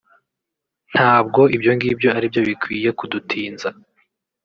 [0.93, 3.69] Ntabwo ibyo ngibyo ari byo bikwiye kudutinza[